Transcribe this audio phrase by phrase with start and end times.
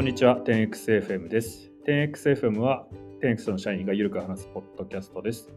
[0.00, 1.70] こんにちは、10XFM です。
[1.86, 2.86] 10XFM は
[3.22, 5.52] 10X の社員がゆるく話すポッドキャストです。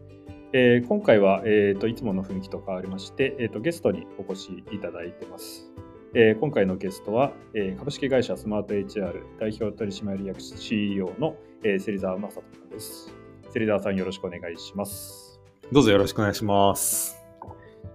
[0.52, 5.72] えー、今回は、えーと、いつもの雰囲気と変わりまして、えーと、ゲストにお越しいただいてます。
[6.14, 13.14] えー、今回のゲストは、えー、株式会社スマート HR 代表取締役 CEO の、えー、芹沢正人さんです。
[13.50, 15.40] 芹沢さんよろしくお願いします。
[15.72, 17.16] どうぞよろしくお願いします。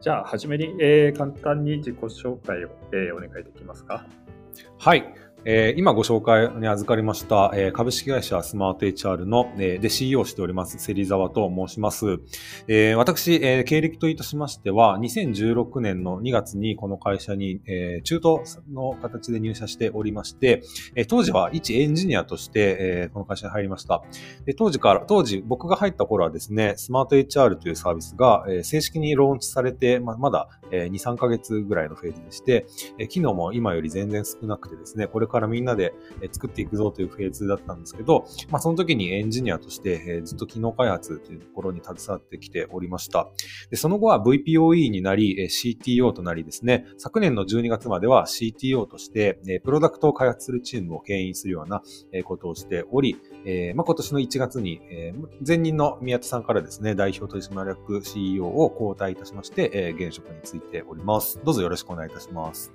[0.01, 4.07] じゃあ、はじめに、えー、簡単に自己紹介を、えー、お願いできますか？
[4.79, 5.13] はい。
[5.45, 12.19] えー、今ご紹介に預かりました、えー、株式会社スマート HR の、えー、で CEO をしております、芹沢と申します。
[12.67, 18.43] えー、私、えー、経歴といたしましては、2016年の2月にこの会社に、えー、中途
[18.73, 20.61] の形で入社しておりまして、
[20.95, 24.03] えー、当時は一エンジニアとして、えー、この会社に入りました。
[24.45, 32.65] で当時から、当時僕が入った頃はですね、スマート HR というサービスが、えー、正式にローンチされて、ままだ、えー、2、3ヶ月ぐらいのフェーズでして、
[32.97, 35.93] えー、機能も今より全然少なくてですね、これからみんなで
[36.31, 43.29] 作っていくぞというフェーズだったんですけど、まあ、その時にエンジニアとしてずっと機能開発というところに携わってきておりました。
[43.69, 51.81] でその後は VPOE になり、CTO となりですね、昨年の12月までは CTO として、プロダクトを開発するチームを牽引するような
[52.23, 54.81] ことをしており、えまあ、今年の1月に
[55.45, 61.39] 前任の宮田さんからですね、代表取締役 CEO を交代いたしまして、現職についております。
[61.43, 62.73] どうぞよろしくお願いいたします。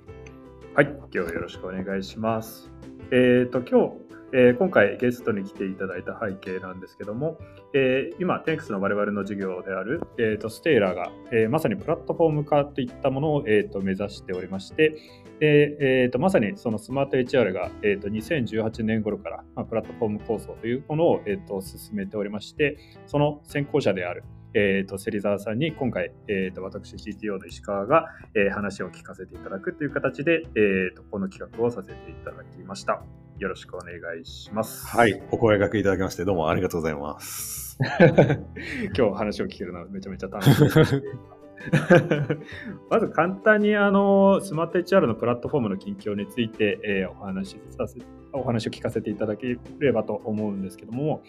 [0.75, 2.69] はい、今日よろしくお願いします。
[3.09, 3.95] えっ、ー、と、今日、
[4.33, 7.37] えー、今回ゲストに来ていただいた背景なんですけども、
[7.73, 14.97] えー、今、テンクスの我々の事業である、えーと、ステーラーが、え、まさにプラットフォーム化といったものを、えーと、目指しておりまして、
[15.39, 24.25] でえーと、まさにそのスマート HR が、えー、と2018年頃から、まあ、プラットフォーム構想というものを、えー、と進めておりまして、その先行者である、
[24.57, 33.03] えーと、芹沢さんに今回、えーと、私 CTO の石川が、えー、話を聞かせていただくという形で、えーと、この企画をさせていただきました。
[33.37, 34.87] よろしくお願いします。
[34.87, 37.77] はい、お声掛けいただきましてどうもありがとうございます。
[38.97, 41.03] 今日話を聞けるのはめちゃめちゃ楽しみです。
[42.89, 47.99] まず簡単にあのスマート HR のプラットフォームの近況について、えー、お話しさせ
[48.37, 51.23] お話を聞かせていただければと思うんですけども、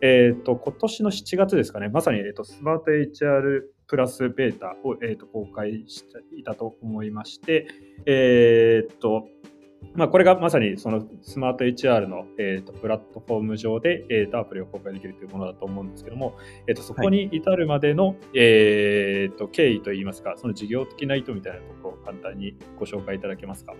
[0.00, 7.66] えーと、今年の7月ですかね、まさに、えーと、スマート HR プラスベータを、えーと、公開していたと思いまして、
[8.06, 9.28] えーと
[9.94, 16.36] まあ、これがまさにそのスマート HR の、えーと、プラットフォーム上で、えーと、アプリを公開できるというものだと思うんですけども、
[16.66, 23.74] えーと、そこに至るまでの、はい、えー、と経緯といいますか、その事業的な意図みたいなところを簡単にご紹介いただけますか？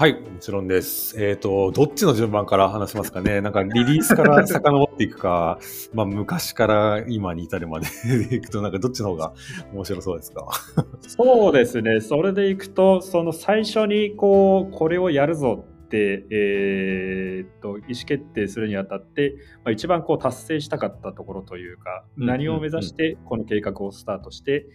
[0.00, 1.20] はい、もちろんです。
[1.20, 3.40] えっ、ー、と、どっちの順番から話しますかね？
[3.42, 5.58] なんかリリースから遡っていくか、
[5.92, 7.86] まあ昔から今に至るまで
[8.32, 9.32] いくと、なんかどっちの方が
[9.74, 10.46] 面白そうですか？
[11.02, 11.98] そうですね。
[12.00, 24.68] それでいくと、その最初にこう、これをやるぞって、えー、と意思決定するにあたって、まあ、一番こう達成したかったところというか、何を目指してこの計画をスタートして、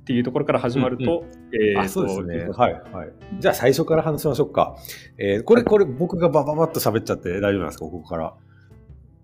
[0.00, 2.48] っていうところから始まると、えー、そうですね。
[2.56, 3.12] はい、はい。
[3.38, 4.76] じゃあ最初から話しましょうか。
[5.18, 7.84] えー、これ、これ僕がバババッと喋っちゃって大丈夫なんですか？
[7.84, 8.34] ここから。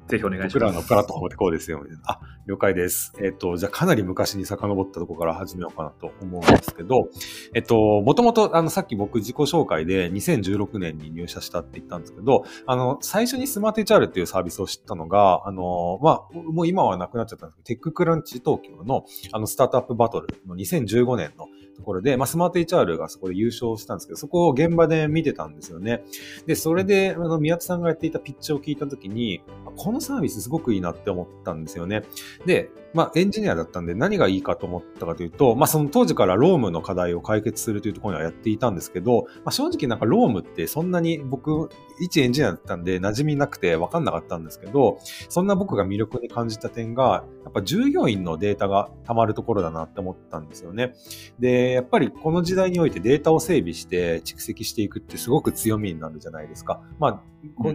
[0.09, 0.55] ぜひお願いします。
[0.59, 1.79] 僕らのプラットフォームってこうですよ。
[1.79, 3.13] みたいなあ、了解です。
[3.23, 7.09] えっ、と、じゃあかなり昔に遡ったところから始めようかなと思うんですけど、
[7.55, 26.03] えっと、もともと、あの、さっき僕自己紹介で2016年に入社したって言ったんですけど、あの、最初にスマート HR っていうサービスを知ったのが、あの、まあ、もう今はなくなっちゃったんですけど、テッククランチ東京の、あの、スタートアップバトルの2015年のところで、まあ、スマート HR がそこで優勝したんですけど、そこを現場で見てたんですよね。
[26.47, 29.43] で、それで、あの、宮田さんがやっていたピッチを聞いたときに、
[29.77, 32.03] このサービスすごくいいなって思ったんですよね。
[32.47, 41.69] で、まあ、エンジニアだったんで何がいいかと思ったかというと、まあ、その当時からロームの課題を解決するというところにはやっていたんですけど、まあ、正直なんかロームってそんなに僕、
[42.01, 44.99] 一エンジニアだったんで馴染みなくて分かんなかったんですけど、
[45.29, 50.95] そんな僕が魅力に感じた点が、やっぱ従業員のデータが溜まるところだなって思ったんですよね。
[51.39, 56.81] で、やっぱりこの時代においてデータを整備して蓄積していくってすごく強みになるじゃないですか。
[56.99, 57.23] まあ、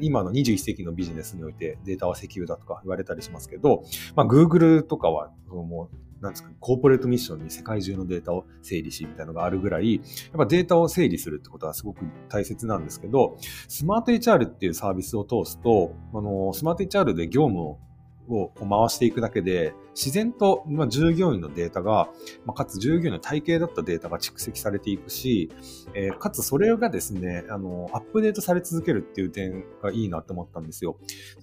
[0.01, 3.83] 今の21世紀のビジネスにおいてデータは石油だとか言われたりしますけど、
[4.15, 10.03] まあ、Google とかは、もう、なんですか、コーポレートミッションに世界中のデータを整理し、みたいなのがあるぐらい、やっ
[10.37, 13.37] ぱデータを整理するってことはすごく大切なんですけど、
[13.67, 17.79] スマート HR っていうサービスを通すと、あの、スマート HR で業務を
[18.27, 22.09] を回していくだけで、自然と、まあ、従業員のデータが、
[22.45, 25.51] まあ、かつ従業員の体系だったデータが蓄積されていくし、
[25.93, 30.97] えー、かつそれがですね、あの、アップデートされ続けるっていう点がいいなと思ったんですよ。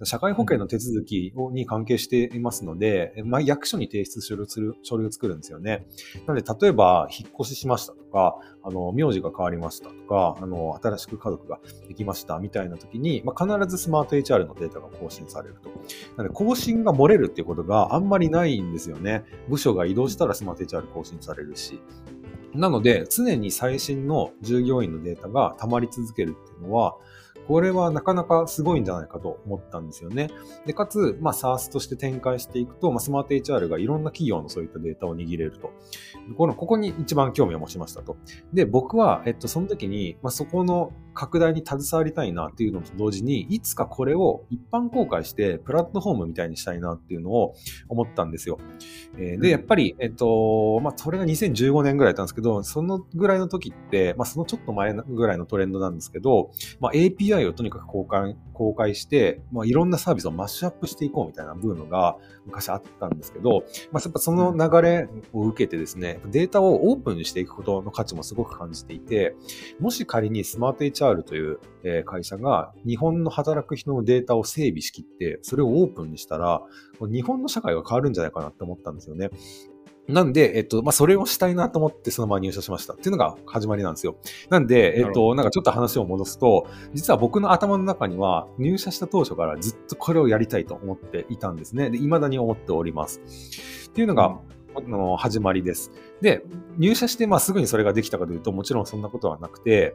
[0.04, 5.86] 社会保険の手続きに関係していますので、まあ、役所に提出書類する書類を作るんですよね。
[6.26, 15.70] なので、例えば、引っ越ししましたとか、あの、名字が変わりましたとか、あの、新しく家族ができましたみたいな時に、まあ、必ずスマート HR のデータが更新されると。
[16.16, 19.24] なので、更新が漏れるっていうことがあんまりないんですよね。
[19.48, 21.80] 部署が移動したらスマート HR 更新されるし。
[22.54, 26.96] なので、常に最新の従業員のデータが溜まり続けるっていうのは、
[27.48, 30.28] これはなかなかすごいんじゃないかと思ったんですよね。
[30.66, 35.72] で、かつ、まあ、SARS として展開していくと、まあ、スマート HR がいろんな企業のそういったデータを握れると。
[36.36, 38.18] この、ここに一番興味を持ちましたと。
[38.52, 47.56] で、僕は、えっと、その時に、まあ、そこの拡大に携わりたいなっていうのと同時に、いつかこれを一般公開して、プラットフォームみたいにしたいなっていうのを
[47.88, 48.61] 思ったんですよ。
[49.17, 62.17] えー、で、やっぱり、えっと、まあ、それが2015年ぐらいだったんですけど、そのぐらいの時って、まあ、そのちょっと前ぐらいのトレンドなんですけど、まあ、API をとにかく公開、公開して、まあ、いろんなサービスをマッシュアップしていこうみたいなブームが
[62.47, 69.35] 昔あったんですけど、まあ、やっぱその流れを受けてですね、データをオープンにしていくことの価値もすごく感じていて、
[69.81, 71.58] もし仮にスマート HR という
[72.05, 76.62] 会社が日本の働く人のデータを整備しきって、それをオープンにしたら、
[77.00, 79.31] 日本の社会が変わるんじゃないかなって思ったんですよね。
[80.08, 84.16] なんで、えっと、まあ、それをしたいなと思ってそのまま入社しましたっていうのが始まりなんですよ。
[84.49, 91.90] なんで、えっと、なんかちょっと話を戻すと、実は僕の頭の中には入社した当初からずっとこれをやりたいと思っていたんですね。
[91.90, 93.20] で、未だに思っております。
[93.90, 94.38] っていうのが、
[94.76, 95.90] あの始まりです。
[96.22, 96.43] で、
[96.78, 99.94] 入社して、まあ、すぐにそれができたかというと、もちろんそんなことはなくて、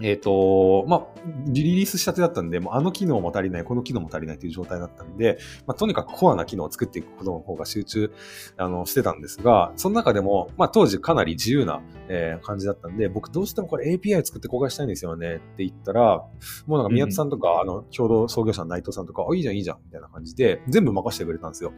[0.00, 1.06] えっ、ー、と、まあ、
[1.46, 8.12] リリースしたてだったんで、もうあの機能も足りない、この機能も足りないという状態だったんで、まあ、とにかくコアな機能を作っていくことの方が集中、
[8.56, 16.24] あの、してたんですが、その中でも、まあ、当時かなり自由な、えー、感じだったんで、僕どうしてもこれ API 作って公開したいんですよねって言ったら、
[16.66, 21.72] もうなんか宮津さんとか、うん、あの、共同創業者の内藤さんとか、あ、いいじゃん、いいじゃん、みたいな感じで、全部任せてくれたんですよ。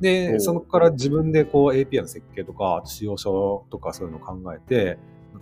[0.00, 4.98] で、そこから自分でこう API の設計とか、使用書とかそういうのを考えて、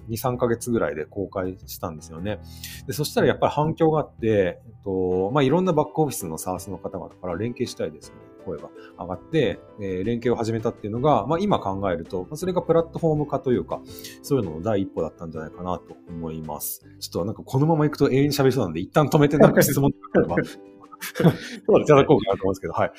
[0.09, 2.41] 2、3ヶ月ぐらいで公開したんですよね。
[2.87, 8.17] でそしたらやっぱり反響があって、えっとまあ、いろんなバックオフィスの SARS の方々から連携したいですね。
[8.45, 8.69] 声が
[8.99, 13.81] 上がって、えー、連携を始めたっていうのが、まあ、今考えると、それがプラットフォーム化というか、
[14.23, 16.85] そういうのの第一歩だったんじゃないかなと思います。
[17.01, 20.37] ちょっとなんかこのまま行くと永遠に喋りそうなんで、一旦止めてなんか質問とか
[21.81, 22.93] いただこうかなと思うんですけど、はい。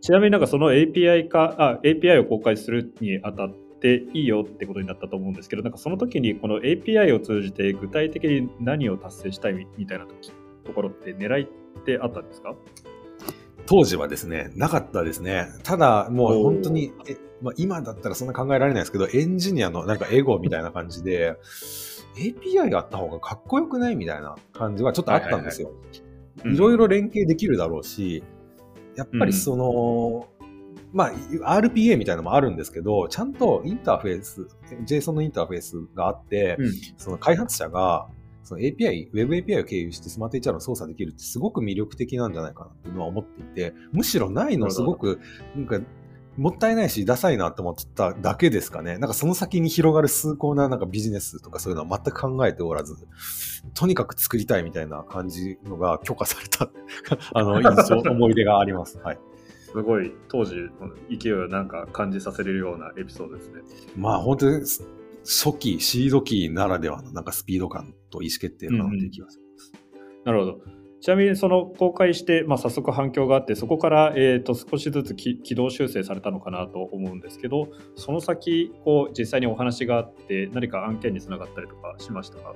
[0.00, 11.46] ちなみになんかその API 化、あ、API を公開するにあたって、ていいよってことになったと思うんですけど、なんかその時にこの API を通じて具体的に何を達成したいみたいなところって狙いっ
[11.84, 12.54] てあったんですか？
[13.64, 15.46] 当時はですね、なかったですね。
[15.62, 21.36] ただ、もう本当に、えまあ、今だったらそんな考えられないですけど、エンジニアのなんかエゴみたいな感じで、
[22.16, 25.72] API があった方がかっこよくないみたいな感じはちょっとあったんですよ。
[26.44, 28.22] いろいろ連携できるだろうし、
[28.96, 30.29] やっぱりその、うん
[30.92, 31.12] まあ、
[31.60, 34.48] RPA みたいなのもあるんですけど、ちゃんとインターフェース、
[34.84, 38.08] JSON のインターフェースがあって、うん、その開発者が、
[38.42, 45.20] その API、Web API を経由してスマート HR を操作できるってすごく魅力的なんじゃないかなっていうのは思っていて、むしろないのすごく、
[45.54, 45.80] なんか、
[46.36, 48.98] もったいないし、ダサいなって思っただけですかね。
[48.98, 52.96] なんかその先に広がる崇高ななんかビジネスとかそういうのは全く考えておらず、
[53.74, 56.70] とにかく作りたいみたいな感じのが許可された
[57.34, 58.98] あの、 印象、思い出があります。
[58.98, 59.18] はい。
[59.72, 60.70] すごい当時の
[61.10, 63.62] 勢いをなんか感じさせるようなエピソードですね。
[63.96, 64.60] まあ本当に
[65.22, 69.72] 初期、シード期ならではのなんかスピード感と意思決定かなっていう気がします。
[69.94, 70.80] うんうん、なるほど。
[71.00, 82.54] ちなみにその公開して、まあ、早速反響があってそこから、えー、と少しずつ軌道修正されたのかなと思うんですけどその先こう実際にお話があって何か案件につながったりとかしましたか？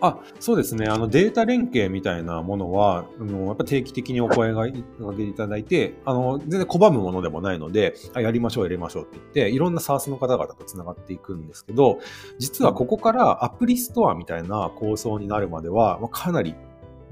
[0.00, 12.00] あそうですねあのデータ連携みたいなものはあのやっぱ定期的にお声がけいただいてあの全然拒むものでもないのであやりましょうやりましょうって言っていろんな SARS の方々とつながっていくんですけど
[12.38, 16.54] 実はここからアプリストアみたいな構想になるまではまあかなり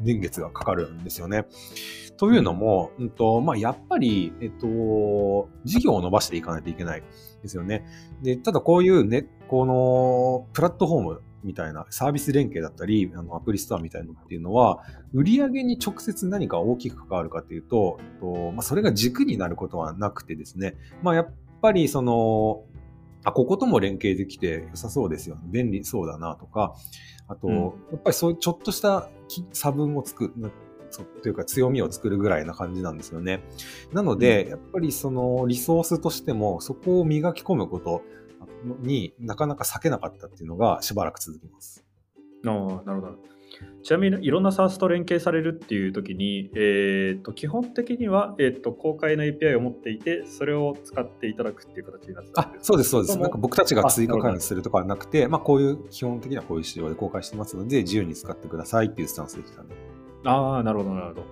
[0.00, 1.46] 年月がかかるんですよね。
[2.18, 7.02] というのも、うんとまあ、やっぱり、えっと、事業を伸ばしていかないといけない
[7.42, 7.84] ですよね。
[8.22, 22.64] で、ただこういうね、このプラットフォームみたいなサービス連携だったり、あのアプリストアみたいなのっていうのは、売上に直接何か大きく関わるかというと、とまあ、それが軸になることはなくてですね、まあ、やっぱりその、
[23.24, 25.42] あ、こことも連携できて良さそうですよ、ね。
[25.46, 26.74] 便利そうだなとか、
[27.26, 29.10] あと、うん、やっぱりそういうちょっとした
[29.52, 30.52] 差分を作る、
[30.90, 33.42] そというか強みを作るぐらいな感じなんですよね。
[33.92, 38.02] なので、やっぱりそのリソースとしても、そこを磨き込むこと
[38.80, 41.84] になかなか避けなかったっていうのがしばらく続きます。
[42.46, 42.54] ああ、
[42.84, 43.38] なるほど。
[43.82, 53.18] ちなみにいろんな SARS と連携されるっていう時に、えーと、基本的には、えーと、公開の API を持っていて、それを使っていただくっていう形になってあそうです、そうです。
[53.18, 59.68] なんか僕たちが追加関与するとかはなくて、まあ、こういう基本的にはこういう仕様で公開してますので、自由に使ってくださいっていうスタンスでしたね。
[60.24, 61.22] ああ、なるほど、なるほど。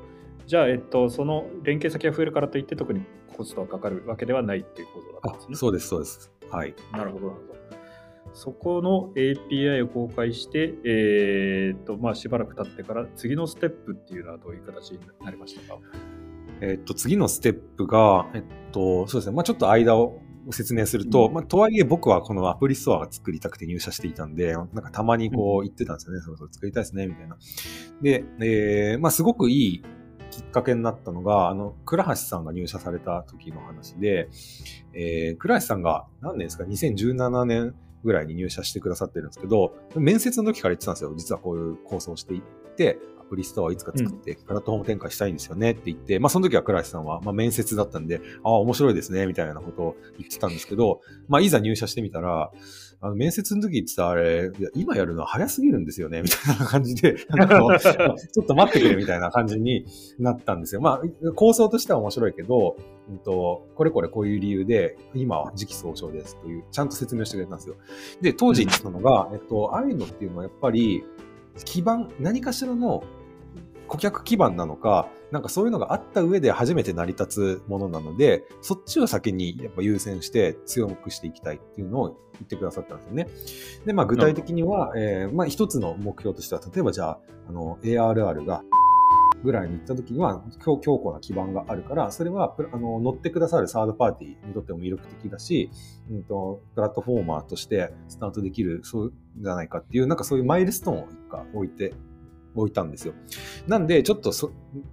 [0.47, 3.03] じゃあ、えっと、その連携先が増えるからといって、特に
[3.37, 5.57] コストがかかるわけではないっていうことだったんですね。
[5.57, 6.33] そうです、そうです。
[6.51, 6.75] はい。
[6.93, 7.57] なるほど、なるほど。
[8.33, 15.81] そこの API を公開して、えーとまあ、しばらく経ってから次のステップっていうのはどういう形になりましたか？
[16.61, 27.37] えっと、次のステップが、えっと、そうですね、まあ、ちょっと間を説明すると、うん、まあ、とはいえ僕はこのアプリストアが作りたくて入社していたんで、なんかたまにこう言ってたんですよね、うん、そろそろ作りたいですね、みたいな。
[28.03, 29.83] で、えー、まあ、すごくいい
[30.37, 34.29] きっかけになったのが、あの、倉橋さんが入社された時の話で、
[34.93, 37.75] えー、倉橋さんが何年ですか ?2017 年
[38.05, 41.15] ぐらいに入社してくださってるんですけど、面接の時から言ってたんですよ。
[41.17, 42.43] 実はこういう構想をしていっ
[42.77, 52.53] て、アプリストアをいつか作って、プラットフォーム展開したいんですよねって言って、うん、まあその時は倉石さんは、まあ面接だったんで、ああ、面白いですね、みたいなことを言ってたんですけど、まあいざ入社してみたら、
[53.01, 59.85] あの面接の時言ってたあれ、今やるのは早すぎるんですよね、みたいな感じで、 ちょっと待ってくれみたいな感じに
[60.19, 60.81] なったんですよ。
[60.81, 62.77] まあ構想としては面白いけど、
[63.09, 67.77] うんと、これこれこういう理由で、今は時期尚早ですという、ちゃんと説明してくれたんですよ。
[68.21, 71.05] で、当時言ってたのが、えっと、ああいうのっていうのはやっぱり、
[71.65, 73.03] 基盤、何かしらの
[73.89, 83.29] 顧客基盤なのか、なんかそういうのがあった上で初めて成り立つものなので、そっちを先にやっぱ優先して強くしていきたいっていうのを言ってくださったんですよね。
[83.87, 88.63] で、まあ具体的には、えー、まあ一つの目標としては、例えばじゃあ、あの、ARR が
[89.43, 95.71] ぐらいに行った時には強強固な基盤があるから、それはあの乗ってくださるサードパーティーにとっても魅力的だし、
[96.11, 101.95] うんと、プラットフォーマーとしてスタートできる、そうじゃないかっていう、なんかそういうマイルストーンを一回置いて
[102.63, 103.15] 置いたんですよ。
[103.67, 104.33] なんで、ちょっと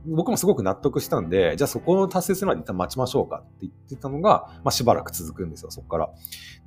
[0.06, 6.10] 僕もすごく納得したんで、じゃあそこを達成するまで一旦待ちましょうかって言ってたのが、まあしばらく続くんですよ、そこから。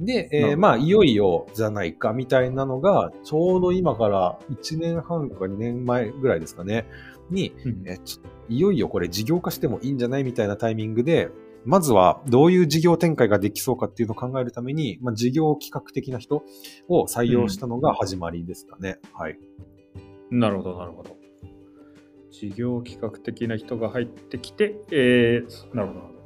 [0.00, 6.86] で、えー、まあいよいよじゃないかみたいなのが、ちょうど今から1年半か2年前ぐらいですかね、
[7.30, 7.98] に、うん、え
[8.48, 11.30] いよいよこれ事業化してもいいんじゃないみたいなタイミングで、
[11.66, 16.44] まずはどういう事業展開ができそうかっていうのを考えるために、まあ、事業企画的な人
[16.88, 18.98] を採用したのが始まりですかね。
[19.02, 19.38] うん、はい。
[20.30, 21.16] なるほど、なるほど。
[22.30, 26.16] 事業企画的な人が入ってきて、えー、なるほど。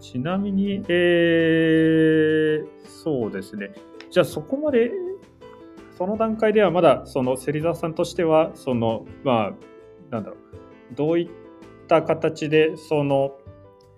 [0.00, 3.72] ちなみに、えー、そうですね。
[4.10, 4.90] じゃあそこまで、
[5.96, 9.52] その段階ではまだ、その芹沢さんとしては、その、まあ、
[10.10, 11.28] なんだろう、どういっ
[11.86, 13.37] た形で、その、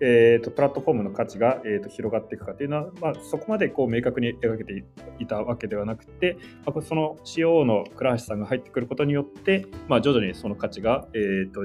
[0.03, 4.83] えーと、プラットフォームの価値が、えーと、広がっていくかというのは、まあ、そこまでこう明確に描けて
[5.19, 11.61] いたわけではなくて、まあ、その CO の倉橋さんが入ってくることによって、まあ、徐々にその価値が、えーと、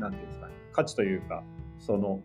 [0.00, 1.44] なんていうんですか、ね、価値というか、
[1.78, 2.22] その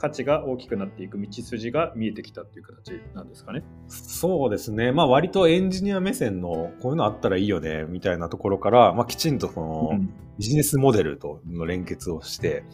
[0.00, 3.62] 価値が大きくなっていく道筋が見えてきたという形なんですかね。
[3.88, 4.92] そうですね。
[4.92, 10.00] まあ割とエンジニア目線のこういうのあったらいいよねみたいなところから、まあきちんとその
[10.38, 12.64] ビジネスモデルとの連結をして、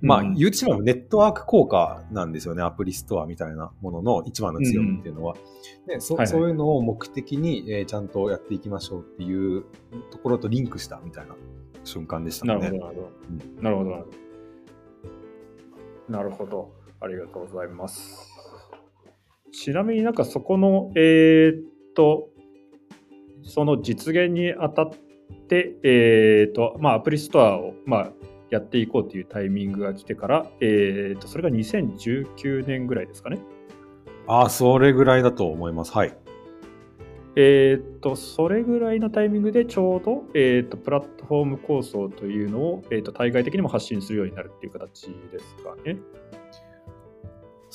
[0.00, 5.34] まあ、言うてしまえばネットワーク効果なんですよね、アプリストアみたいなものの一番の強みっていうのは。
[5.34, 9.64] うそ、はいはい、そういうのを目的に、えー、ちゃんとやっていきましょうっていう
[10.10, 11.34] ところとリンクしたみたいな
[11.84, 12.54] 瞬間でしたね。
[12.58, 13.10] なるほど、なるほど。
[13.30, 13.90] うん、なるほど、
[16.08, 16.72] なるほど。
[17.00, 18.32] ありがとうございます。
[19.52, 21.62] ちなみになんかそこの、えー、っ
[21.94, 22.28] と、
[23.42, 24.90] その実現にあたっ
[25.48, 28.12] て、えー、っと、まあ、アプリストアを、まあ、
[28.50, 33.38] やっていこうというタイミングが来てから、えーと、それが2019年ぐらいですかね。
[34.26, 35.92] ああ、それぐらいだと思います。
[35.92, 36.16] はい。
[37.36, 45.98] えっ、と、それぐらいのタイミングでちょうど、えっ、と、プラットフォーム構想というのを、えっ、と、対外的にも発信するようになるっていう形ですかね。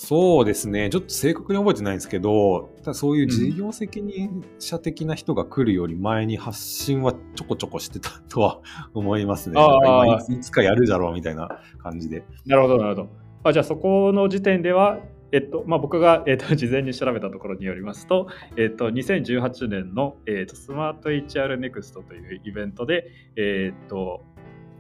[0.03, 0.89] そうですね。
[0.89, 8.61] ちょっと正確に覚えてないんですけど、ただそういう事業責任者的な人が来るより前に発信はちょこちょこしてたとは
[8.95, 9.61] 思いますね。
[9.61, 12.23] あいつかやるだろうみたいな感じで。
[12.47, 13.09] なるほど、なるほど。
[13.43, 14.97] あじゃあそこの時点では、
[15.31, 18.25] えっとまあ、僕が、えっと、 事前に調べたところによりますと、
[18.57, 23.05] えっと、2018年の、えっと、スマート HR NEXT というイベントで、
[23.35, 24.23] えっと、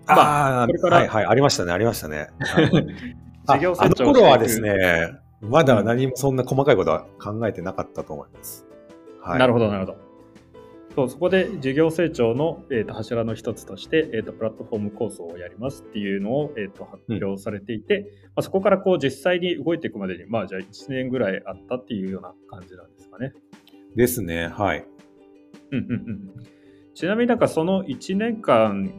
[0.07, 2.29] まあ、これから、はいはい、ありましたね、ありましたね。
[3.47, 4.75] 事業成長あの頃はですね、
[5.41, 8.65] まだ何もそんな細かいことは考えてなかったと思います。
[9.21, 10.11] はい、なるほど、なるほど。
[10.95, 23.31] そうそこで事業成長の、えー、と柱の一つとして、えー、とプラットフォーム構想をやりますっていうのを、えー、と発表されていて、まあ、そこからこう実際に動いていくまでに、まあ、じゃあ1年ぐらいあったっていうような感じなんですかね。
[23.95, 24.85] ですね、はい。
[25.71, 26.29] うんうんうん、
[26.93, 28.91] ちなみになんかその1年間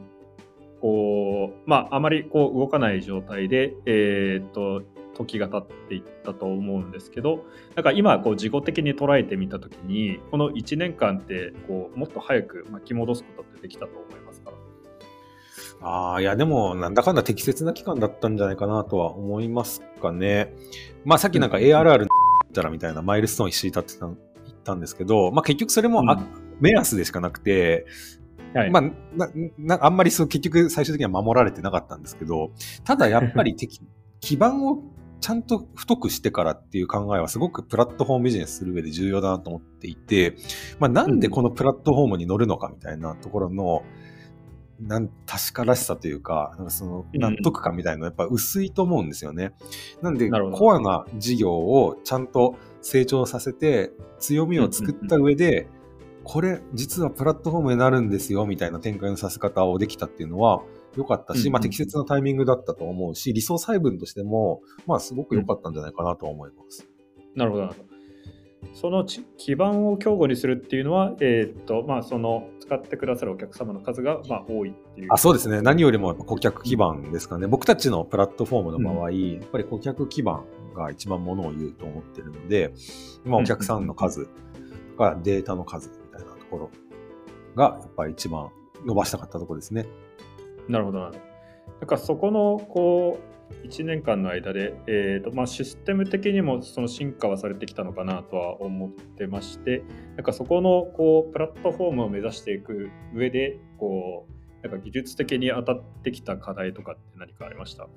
[0.82, 4.82] こう、まあ、あまりこう動かない状態で、えー、と
[5.14, 7.44] 時が経っていったと思うんですけど
[7.76, 14.52] なんか今こう自己的に捉えてみた時にこの1年間ってこうもっと早く巻き戻すことってできたと思いますか？
[15.84, 20.54] ああ、いや、でも、なんだかんだ適切な期間だったんじゃないかなとは思いますかね。
[21.04, 22.06] まあ、さっきなんか ARR っ
[22.52, 24.18] たらみたいなマイルストーン一緒に立ってた言っ
[24.62, 26.26] たんですけど、まあ、結局それもあ、うん。
[26.60, 27.86] 目安でしかなくて、
[28.54, 28.70] はい。
[28.70, 28.82] まあ、
[29.16, 32.50] ななあんまりそう結局最終的には守られてなかったんですけど、
[32.84, 33.80] ただやっぱり敵
[34.20, 34.82] 基盤を
[35.20, 40.36] ちゃんと太くしてからっていう考えはすごくプラットフォームビジネスする上で重要だなと思っていて、
[40.80, 43.82] まあ、なんでこのプラットフォームに乗るのかみたいなところの、
[44.80, 47.20] なん確からしさというか、なんかそのうん。
[47.20, 49.52] 納得感みたいなのやっぱ薄いと思うんですよね。
[50.02, 55.68] なんで、コアな事業をちゃんと成長させて、強みを作った上で、
[56.24, 60.62] これ実はプラットフォームになるんですよみたいな展開のさせ方をできたっていうのは
[60.96, 66.86] 良かったし、うんうんまあ適切なタイミングだったと思うし、理想細分としても、まあすごく良かったんじゃないかなと思います。
[67.34, 67.92] なるほどなるほど。
[68.74, 75.08] そのち基盤を強固にするっていうのは、えーっとまあ、その使ってくださるお客様の数が、まあ、多いっていう。
[75.10, 75.62] あそうですね。
[75.62, 77.46] 何よりもやっぱ顧客基盤ですかね。
[77.46, 82.72] 僕たちのプラットフォームの場合、やっぱり顧客基盤が一番ものを言うと思ってるので、
[83.24, 84.32] まあ、お客さんの数と
[84.96, 85.90] かデータの数
[86.52, 86.70] ころ
[87.56, 88.50] がやっぱり一番
[88.84, 89.86] 伸ばしたかったところですね。
[90.68, 91.24] なるほどなるほど。
[91.80, 99.84] なんかそこのこう1年間の間で、えーとまあ、システム的にもその進化はされてきたのかなとは思ってまして
[100.16, 104.26] なんかそこのこうプラットフォームを目指していく上でこ
[104.62, 107.88] うなんか技術的に当たってきた課題とかって何かありました？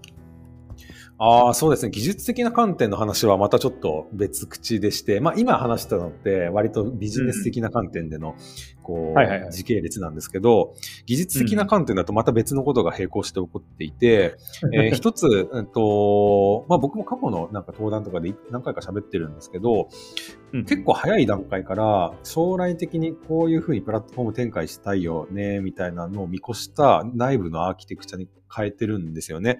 [1.17, 1.91] ああ、そうですね。
[1.91, 8.35] 技術的な観点の話はまたちょっと別口でして、まあ今話したのって割とビジネス的な観点での、
[8.83, 14.35] こう、時系列なんですけど、技術的な観点だとまた別のことが並行して起こっていて、
[14.73, 19.87] えー一つ、うんと、まあ僕も過去のなんか登壇とかで何回か喋ってるんですけど、
[20.63, 29.59] 結構早い段階から将来的にこういうふうにプラットフォーム展開したいよね、みたいなのを見越した内部のアーキテクチャに変えてるんですよね。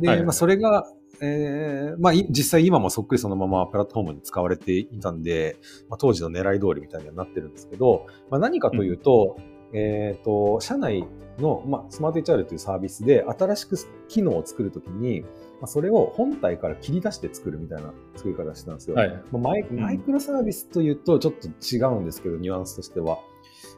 [0.00, 0.86] で、はいはいまあそれが、
[1.20, 5.56] えーまあい実際今もそっくりそのままプラットフォームに使われていたんで、
[5.88, 9.36] まあ、当時の狙い通りみたいにはなってるんですけど、まあ、何かというと、
[9.72, 11.04] えっ、と、社内
[11.38, 13.76] の、まあ、スマート HR というサービスで新しく
[14.08, 15.28] 機能を作るときに、ま
[15.62, 18.96] あ、それを本体から切り出して作るみたいな作り方をしてたんですよ。
[18.96, 23.18] はいまあマイんマイクロサービスというとちょっと違うんですけど、ニュアンスとしては。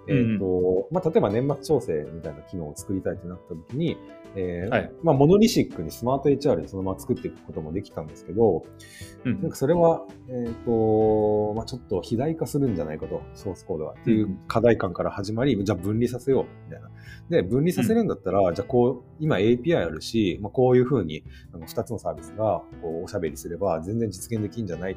[0.09, 3.97] えっ、と、まあ、例えば年末調整みたいな機能を作りたいってなった時に、
[4.37, 8.65] えーはいまあ、モノリシックにスマート HR でそのまま作っていくこともできたんですけど、
[9.25, 13.95] うんなんかそれは、えっ、と、まあ、ちょっと肥大化するんじゃないかと、ソースコードは。
[14.01, 16.91] っていう課題感から始まり、じゃあ分離させよう、みたいな。
[17.29, 24.97] で、分離させるんだったら、じゃあこう、今 API あるし、まあ、こういうふうに、あの、二つのサービスが、こう、おしゃべりすれば全然実現できるんじゃない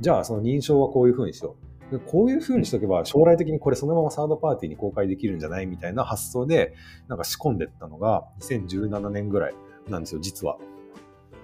[0.00, 1.67] じゃあ、その認証はこういうふうにしよう。
[1.90, 6.74] でこういうふうにしとけば、将来的にこれそのままサードパーティーに公開できるんじゃないみたいな発想で、
[7.08, 9.54] なんか仕込んでったのが、2017年ぐらい
[9.88, 10.58] なんですよ、実は。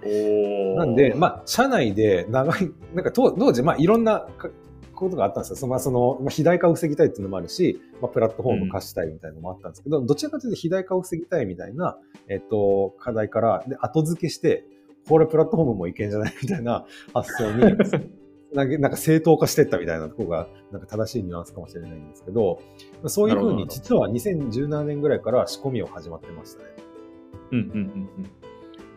[0.06, 4.50] おなんで、まあ、社内で長い、なんか当当時、まあ、いろんなか
[4.94, 5.56] ことがあったんですよ。
[5.56, 14.64] その、まあ、その、まあ、肥大化を防ぎたいっていうのもあるし、まあ、プラットフォーム化したいみたいなのもあったんですけど、どちらかというと肥大化を防ぎたいみたいな、えっと、課題から、で、後付けして、
[15.08, 16.34] これプラットフォームもいけんじゃない？
[16.42, 17.76] みたいな発想に、
[18.54, 22.60] なんか正当化してったみたいなところが、なんか正しいニュアンスかもしれないんですけど、
[23.06, 26.68] そういうふうに実は2017年ぐらいから仕込みを始まってましたね。
[27.50, 27.76] うんうんうん
[28.18, 28.30] うん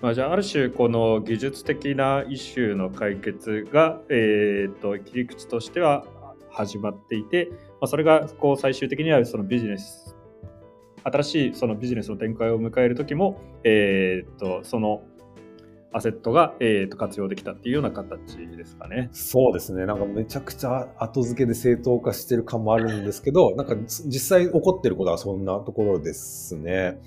[0.01, 6.05] まあ、じゃあある種この技術的なイシューの解決が、えー、と切り口としては
[6.51, 10.15] 始まっていて、まあ、それがこう最終的にはそのビジネス
[11.03, 15.01] 新しいそのビジネスの展開を迎える時も、えー、とその
[15.93, 19.09] アセットが、えー、と活用できたっていうような形ですかね。
[19.13, 19.85] そうですね。
[19.85, 26.99] なんかめちゃくちゃ後付けで正当化してる感もあるんですけど、 なんか実際起こってることはそんなところですね。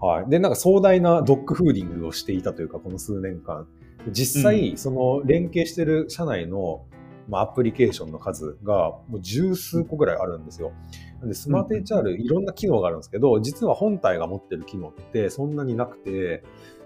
[0.00, 0.30] はい。
[0.30, 3.66] で、なんか壮大なドッグフーディングをしていたというか、この数年間。
[4.10, 6.86] 実際、その連携してる社内の、
[7.28, 10.72] まあ、アプリケーションの数がもう十数個ぐらいあるんですよ。
[11.20, 16.42] なんで、スマート HR いろんな機能があるんですけど、実は本体が持ってる機能ってそんなになくて、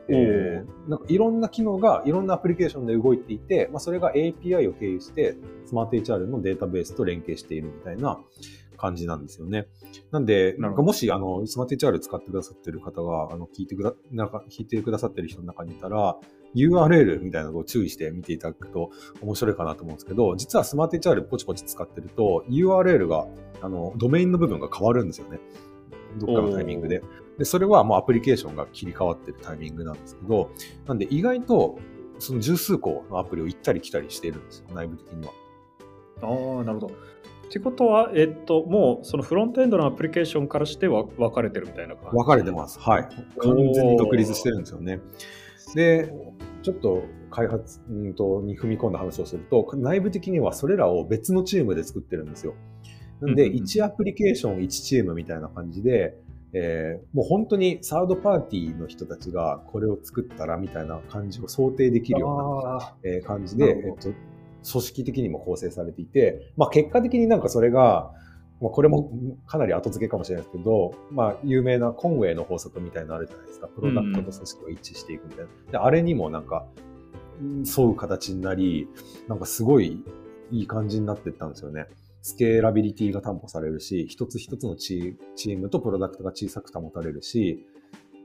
[0.08, 8.18] えー、なんかいろんな機能がいろんなアプリケーションで動いていて、まあ、それが API を経由してスマート HR のデータベースと連携しているみたいな
[8.76, 9.66] 感じなんですよね。
[10.10, 16.16] なんで、なるほどもし、あの、スマート HR 使ってくださってる方が、あの、聞いてくだ、なんか、聞いてくださってる人の中にいたら、
[16.54, 18.90] URL みたいなのを注意して見ていただくと
[19.20, 23.26] 面白いかなと思うんですけど、実はスマート HR ポチポチ使ってると、URL が、
[23.60, 25.40] あの、ドメインの部分が変わるんですよね。
[26.18, 27.02] どっかのタイミングで。
[27.38, 30.50] で、それはもうアプリケーションが切り替わってるタイミングなんですけど、
[30.86, 31.78] なんで意外と、
[32.18, 35.32] その十数個のアプリを行ったり来たりしているんですよ、内部的には。
[36.22, 36.94] ああ、なるほど。
[36.94, 42.16] ってことは、えっと、もうそのフロントエンドのアプリケーションからしては分かれてるみたいな感じ？
[42.16, 42.80] 分かれてます。
[42.80, 43.08] はい。
[43.38, 45.00] 完全に独立してるんですよね。
[45.74, 46.12] で、
[46.62, 52.54] ちょっと開発うんとに踏み込んだ話をすると、内部的にはそれらを別のチームで作ってるんですよ。
[53.20, 56.16] なんで、うんうんうん1アプリケーション1チームみたいな感じで、
[56.52, 64.16] えーもう本当にサードパーティーの人たちがこれを作ったらみたいな感じを想定できるようなあえー感じで、えっと、組
[64.62, 68.12] 織的にも構成されていて、まあ結果的になんかそれが、
[68.60, 69.10] まあこれも
[69.46, 73.68] かなり後付けかもしれないですけど、まあ有名なコンウェイの法則みたいなのあるじゃないですか。
[73.68, 75.72] プロダクトと組織を一致していくみたいな。
[75.72, 76.66] で、あれにもなんか、
[77.40, 78.88] うん沿う形になり、
[79.28, 80.02] なんかすごい
[80.50, 81.86] いい感じになっていったんですよね。
[82.26, 87.64] スケーラビリティが担保されるし、一つ一つのチームとプロダクトが小さく保たれるし、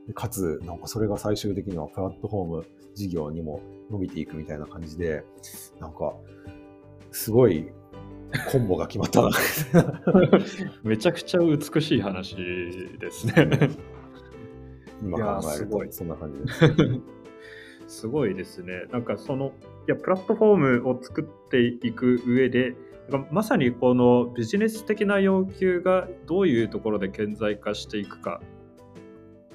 [0.08, 3.60] でかつ、なんかそれが最終的にはプラットフォーム事業にも
[3.92, 5.22] 伸びていくみたいな感じで、
[5.78, 6.14] なんか、
[7.12, 7.70] すごい
[8.50, 9.30] コンボが決まったな。
[10.82, 13.70] めちゃくちゃ美しい話ですね。
[15.00, 16.64] 今考えるすごいと、そんな感じです。
[18.00, 18.86] すごいですね。
[18.90, 19.52] なんかその、
[19.86, 22.74] いや、プラットフォームを作っていく上で、
[23.30, 28.40] まさにこのビジネス的な要求がどういうところで顕在化していくか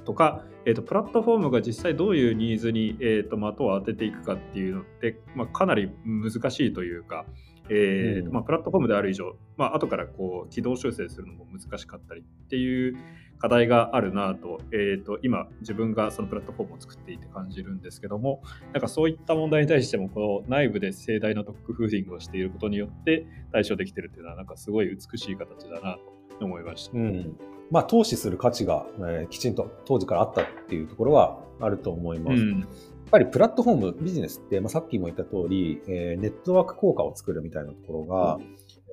[0.05, 7.25] とか、えー、とプラットフォームが実際どういうニーズに、えー、と的を当てていくかっていうのって、まあ、かなり難しいというか、
[7.69, 8.33] えーとうん。
[8.33, 12.97] まあ、プラットフォームである以上、まあ後からこう軌道修正するのも難しかったりっていう
[13.39, 18.41] 課題があるなと,、えー、と今自分がそのプラットフォームを作っていて感じるんですけども
[18.73, 25.97] なんかそういった問題に対してもこの内部で盛大なドッグフーディングをしていることによって対処できてるっていうのはなんかすごい美しい形だな
[26.39, 26.97] と思いました。
[26.97, 27.37] うん。
[27.69, 32.41] まあ、投資する価値が、えーきちんと当時からあったっていうところはあると思います。
[32.41, 32.67] うん
[33.07, 38.37] やっぱりプラットフォーム、ビジネスって、まあ、さっきも言った通り、えーネットワーク効果を作るみたいなところが、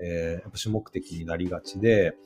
[0.03, 2.17] えーやっぱ主目的になりがちで、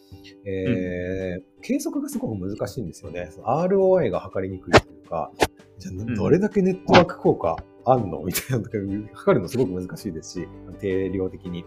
[0.44, 3.30] えー計測がすごく難しいんですよね。
[3.44, 5.32] ROI が測りにくいというか、
[5.78, 8.70] じゃあんどれだけネットワーク効果あんのみたいなのが
[9.14, 10.48] 測るのすごく難しいですし、
[10.80, 11.64] 定量的に。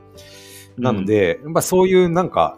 [0.78, 2.58] なので、やっぱそういうなんか、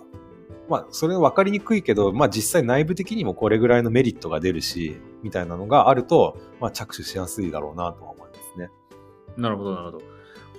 [0.69, 8.69] まあ、それは分かりにくいけど、まあ実際内部的にもこれぐらいのメリットが出るし、みたいなのがあると、まあ着手しやすいだろうなとは思いますね。
[9.38, 10.12] なるほど、なるほど。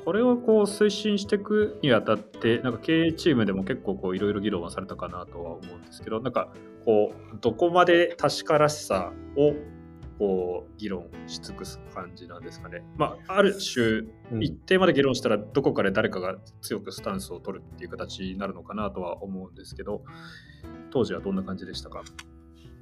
[0.04, 6.52] これをこう推進していくにあたって、なんか経営チームでも結構こういろいろ議論はされたかなとは思うんですけど、なんか
[6.84, 9.54] こう、どこまで確からしさを
[10.18, 12.84] こう議論し尽くす感じなんですかね。
[12.96, 13.84] まあ、ある種、
[14.30, 20.04] うん一定まで議論したらどこかで誰かが強くスタンスを取るっていう形になるのかなとは思うんですけど、
[20.90, 22.02] 当時はどんな感じでしたか？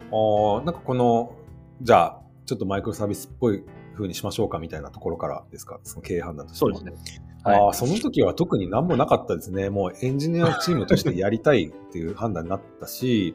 [0.01, 1.37] あーなんかこの、
[1.81, 6.83] じゃあ、ちょっとマイクロサービスっぽい風にしましょうかみたいなところからですか、その経営判断としては。
[6.83, 6.93] ね。
[7.45, 9.71] ああ、その時は特に何もなかったですね。
[9.71, 13.35] もうエンジニアチームとしてやりたいっていう判断になったし、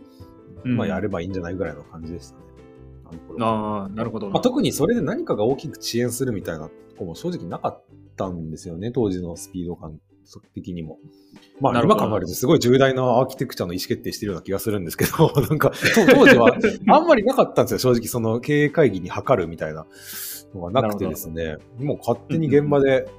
[0.65, 2.41] うんまあやればいいんじゃないぐらいの感じでしたね。
[3.39, 4.30] あああ、なるほど。
[4.30, 7.84] まあ、特にそれで何かが大きく遅延するみたいなとこも正直なかっ
[8.17, 10.00] たんですよね、当時のスピード感
[10.54, 10.98] 的にも。
[11.62, 16.58] まあ今考えるとすごい重大なアーキテクチャの意思決定してるような気がするんですけど、 なんか当当時は
[16.89, 19.86] あんまりなかったんですよ、正直その経営会議に測るみたいな
[20.54, 23.10] のがなくてですね、もう勝手に現場で、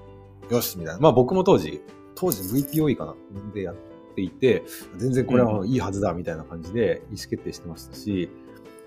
[0.51, 1.01] よし、みたいな。
[1.01, 1.83] まあ僕も当時、
[2.15, 3.15] 当時 VPOE かな
[3.53, 3.77] でやっ
[4.15, 4.63] ていて、
[4.97, 8.31] 全然これはいいはずだみたいな感じで意思決定してましたし、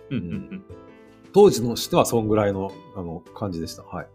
[0.10, 0.64] うんうんうん
[1.34, 3.84] 当時のしてはそんぐらいのあの感じでした。
[3.84, 4.08] はい。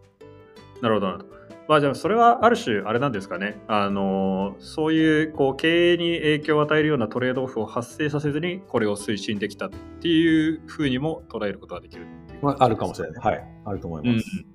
[0.81, 1.37] なるほど、なるほど。
[1.67, 3.59] まあじゃあそれはある種あれなんですかね。
[3.67, 12.05] あのそういうこう経営に影響を与えるようなトレードオフを発生させずにこれを推進できたっていうふうにも捉えることができる
[12.41, 13.23] まあ、あるかもしれない。
[13.23, 13.47] はい。
[13.65, 14.45] あると思います。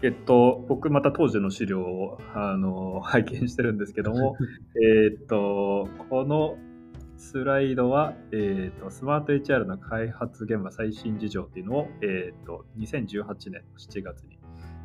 [0.00, 4.36] えっと、僕また当時の資料をあの 拝見してるんですけども、
[4.80, 6.56] えっと、この
[7.16, 14.37] スライドは、えっと、スマート HR の開発現場最新事情っていうのを、えっと、2018年の7月に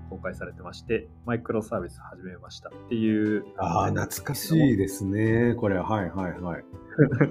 [0.09, 3.45] 公開されてまして、マイクロサービス始めましたっていう。
[3.57, 5.55] ああ、懐かしいですね。
[5.55, 6.63] これ、はいはいはい。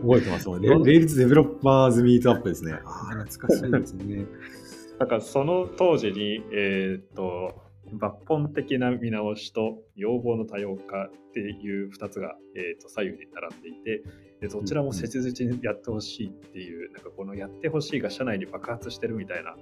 [0.03, 0.69] 覚えてますもんね。
[0.69, 2.73] Rails Developers Meetup ですね。
[2.85, 4.27] ああ、懐かしいですね。
[4.99, 7.63] なんかその当時に、えっと、
[7.99, 14.03] 抜本的な見直しと要望の多様化っていう2つが、えー、と左右に並んでいて
[14.43, 19.55] でどちらも切実にやってほしいっていう、なんかこのやってほしいが社内に爆発してるみたいな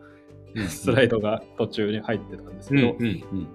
[0.68, 2.96] スライドが途中に入ってたんですけど、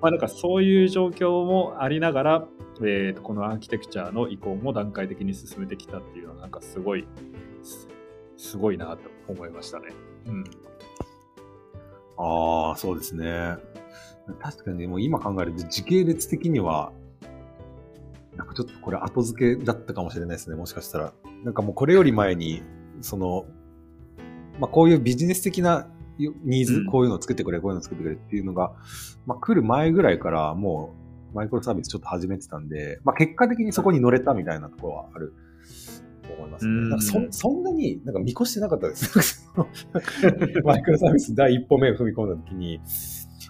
[0.01, 2.47] まあ、なんかそういう状況もありながら、
[2.81, 7.07] えー、とこのアーキテクチャの移行も段階的に進めてきたっていうのはなんかすごい
[8.37, 9.87] すごいなと思いましたね。
[10.27, 10.43] うん、
[12.17, 13.55] ああそうですね。
[14.39, 16.91] 確かにもう今考えると時系列的には
[18.37, 21.13] なんかちょっとこれ後付けだったかもしれないですね、もしかしたら。
[21.43, 22.61] なんかもうこれより前に、
[23.01, 23.45] その、
[24.59, 28.73] まあこういうビジネス的なニーズ、うん、こういうのを作ってくれ、こういうのを作ってくれっていうのが、
[29.25, 30.95] まあ来る前ぐらいからも
[31.33, 35.33] うマイクロサービスちょっと始めてたんで、まあ結果的にそこに乗れたみたいなところはある
[36.23, 36.71] と思いますね。
[36.71, 39.51] うん、なんかそそんなになんか見越してなかったです。
[40.63, 42.81] マイクロサービス第一歩目を踏み込んだ時に、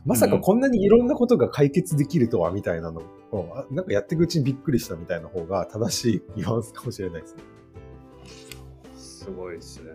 [0.05, 3.01] まさかこんなにいろんなことが解決できるとは、みたいなの
[3.31, 7.43] を、なんかやっていくうちにびっくりしたみたいな方が正しいニュアンスかもしれないですね。
[8.95, 9.91] すごいですね。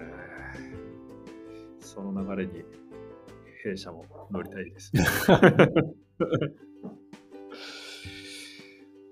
[1.90, 2.62] その流れに
[3.64, 4.92] 弊社も乗りたいです。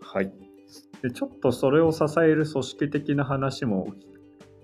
[0.00, 0.32] はい。
[1.02, 3.88] でちょっとそれを支える組織的な話も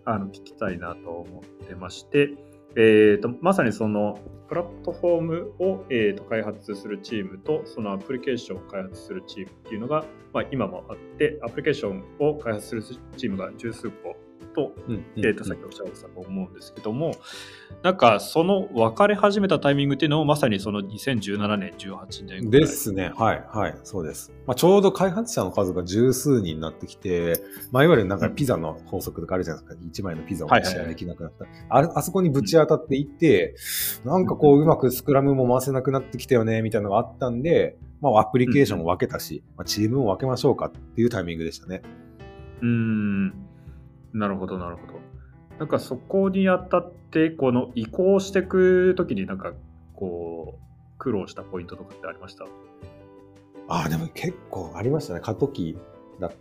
[0.04, 2.34] あの聞きたいなと思ってまして、
[2.76, 12.82] えーと、まさにそのプラットフォームを、えーと、開発するチームとそのアプリケーションを開発するチームっていうのが、まあ、今もあってアプリケーションを開発する
[13.16, 14.16] チームが十数個
[14.54, 14.72] と,、
[15.16, 17.14] えー、とさっきおっしゃられたと思うんですけども、
[17.82, 23.12] なんかその分かれ始めたタイミングっていうのもまさにその2017年、18年ですね。
[23.16, 24.32] はい、はい、そうです。
[24.46, 27.40] まあ、ちょうど開発者の数が十数人になってきて、
[27.72, 29.82] まあ、いわゆるなんかピザの法則とかあるじゃないですか。
[29.84, 31.46] 1枚のピザをシェアできなくなった。
[31.68, 33.54] ああそこにぶち当たっていって、
[34.04, 41.82] なんかこううまくスクラムも回せなくなってきたよね、みたいなのがあったんで、まあ、アプリケーションも分けたし、まあ、チームも分けましょうかっていうタイミングでしたね。
[42.60, 43.28] うん。
[44.14, 44.94] なるほど、なるほど。
[45.58, 49.52] なんかそこにあたって、この移行していくときになんか
[49.94, 52.44] こう、苦労したポイントとかってありました？
[53.68, 55.20] ああ、でも結構ありましたね。
[55.20, 55.76] 過渡期
[56.20, 56.32] だっ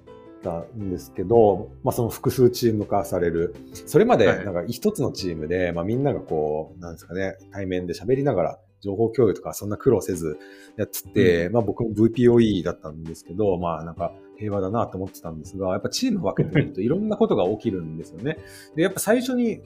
[0.43, 3.55] たんですけど、まあその複数チーム化される。
[3.73, 10.37] それまでなんか一つのチームで、はい、まあみんながこう、なんですかね、対面で喋りながら情報共有とかそんな苦労せず
[10.75, 18.39] やってて、うん、まあ僕も VPOE だったんですけど、まあなんか平和だなと思ってたんですが、やっぱチーム分けてみると いろんなことが起きるんですよね。
[18.75, 19.61] で、やっぱ最初に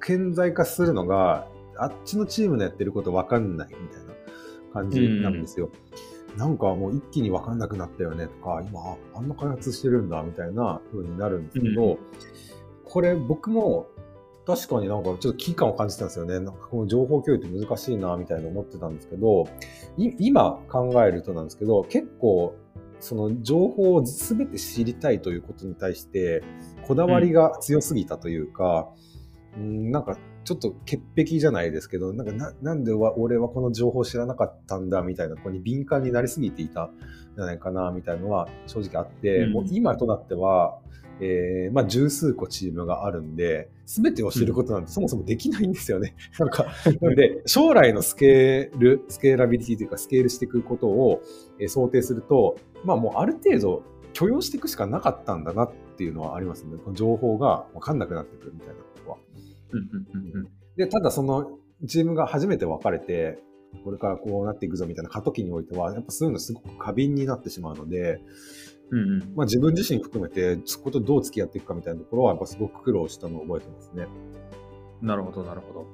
[0.00, 4.12] 顕在化するのが、あっちのチームのやってること分かんないみたいな
[4.72, 5.70] 感じなんですよ。
[6.32, 11.98] うん、なんかもう一気に分かんなくなったよねとか、今あんな開発してるんだみたいな風になるんですけど、うん、
[12.84, 13.86] これ僕も
[14.46, 16.34] 確かになんかちょっと危機感を感じたんですよね。
[16.34, 19.46] なんかこの情報共有って難しいなみたいな思ってたんですけど、
[19.96, 22.54] 今考えるとなんですけど、結構
[23.00, 26.42] その情報を全て知りたいということに対して、
[26.86, 28.88] こだわりが強すぎたというか、
[29.56, 36.90] うん、なんかちょっと潔癖じゃないですけど、なんかななんで俺はこの情報を知らなかったんだみたいな、ここに敏感になりすぎていた
[37.34, 40.78] じゃないかなみたいなのは正直あって、うん、もう今となっては、
[41.20, 46.16] えー、まあ、十数個チームがあるんで、すべてを知ることなんてそもそもできないんですよね。
[46.38, 46.66] なんか、
[47.00, 51.22] なんで、将来のスケール、スケーラビリティというか、スケールしていくことを、
[51.58, 56.76] えー、想定すると、まあ、もうある程度許容していくしかなかったんだなっていうのはありますね。
[56.84, 59.16] この情報がわかんなくなってくるみたいなことは。
[60.76, 63.38] で、ただそのチームが初めて分かれて、
[63.82, 68.20] これからこうなっていくぞみたいな過渡期においては、やっぱそういうのすごく過敏になってしまうので、
[68.90, 74.06] うんうんまあ、自分自身含めて、そことどう付き合っていくかみたいなところは、やっぱすごく苦労したのを覚えてますね。
[75.02, 75.86] なるほど、なるほど。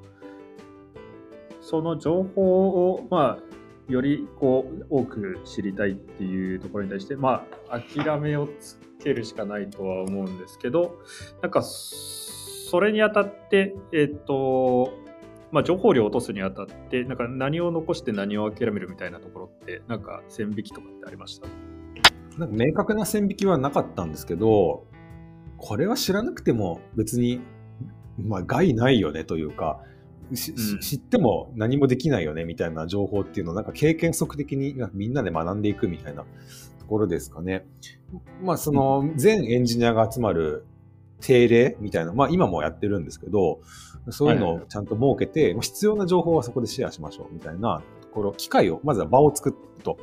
[1.60, 10.98] その情報を、まあ、よりこう多く知りたいっていうところに対して、まあ、諦めをつけるしかないとは思うんですけど、
[11.42, 14.92] なんか、それにあたって、えっ、と、
[15.52, 21.48] まあ、情報量を落とすにあたって、なんか何を残して何を諦めるみたいなところって、なんか線引きとかってありました？
[22.38, 24.86] なんか明確な線引きはなかったんですけど、
[25.56, 27.40] これは知らなくても別に、
[28.18, 29.80] まあ、害ないよねというか、
[30.30, 36.22] うん、知っても何もできないよねみたいな情報っていうのをなんか経験則的にみんなで学んでいくみたいな
[36.78, 37.66] ところですかね。
[38.42, 40.64] まあその全エンジニアが集まる
[41.20, 43.60] 定例みたいな、まあ今もやってるんですけど、
[44.08, 49.98] そういうのをちゃんと設けて、必要な情報はそこでシェアしましょうみたいなところ、機会を、まずは場を作ると。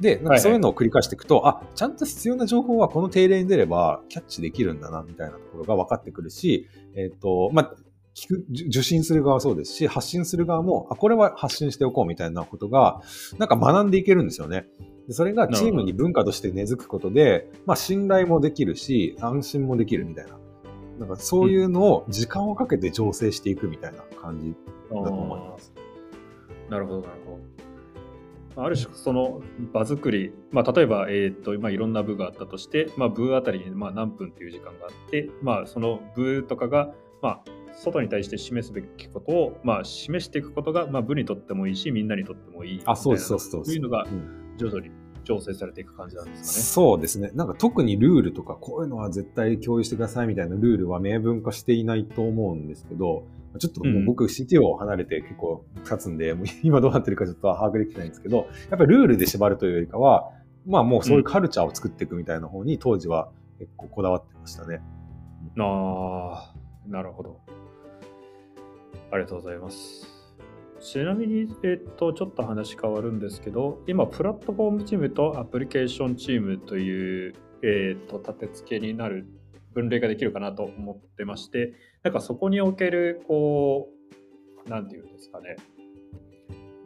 [0.00, 7.74] で、なんかそういうのを繰り返していくと、はいはい、あ、ちゃんと必要な情報はこの定例に出ればキャッチできるんだな、みたいなところが分かってくるし、えっ、ー、と、まあ、
[8.14, 13.02] 聞く、受信する側はそうですし、発信する側も、あ、これは発信しておこうみたいなことが、
[13.38, 14.66] なんか学んでいけるんですよね。
[15.06, 20.38] でそれがチームに文化として根付くことで、まあ信頼もできるし、安心もできるみたいな。
[20.98, 24.54] なんかそういうのを時間をかけて醸成していくみたいな感じ
[24.90, 25.72] だと思います。
[26.70, 27.38] なるほど、なるほ
[28.56, 28.64] ど。
[28.64, 37.42] ある種、その場作り、まあ、例えば、えーとまあ、いろんな部があったとして、まあ、部あたりにまあ何分という時間があって、まあ、その部とかが、まあ、
[37.76, 43.64] 外に対して示すべきことを、まあ、示していくことが、まあ、部にとってもいいし、みんなにとってもいいあ、そうそうそう。
[43.64, 44.06] そういうのが
[44.56, 44.90] 徐々に
[45.24, 46.62] 調整されていく感じなんですかね。
[46.62, 47.30] そうですね。
[47.34, 53.26] なんか特にルールとか、こういうのは絶対共有してくださいみたいなルールは明文化していないと思うんですけど、
[53.58, 60.30] ちょっともう僕 CTO を離れて結構経つんで、うん、今どうなってるかちょっと把握できてないんですけど、やっぱりルールで縛るというよりかは、
[60.66, 64.80] まあもうそういうカルチャーを作っていくみたいな方に当時は結構こだわってましたね。
[65.58, 66.54] ああ、
[66.88, 67.40] なるほど。
[69.12, 70.13] ありがとうございます。
[70.84, 79.26] ちなみに、えっと、ちょっと話変わるんですけど、今、プラットフォームチームとアプリケーションチームという、えっと、立て付けになる
[79.72, 83.88] 分類ができるかなと思ってまして、なんかそこにおける、こ
[84.66, 85.56] う、なんていうんですかね、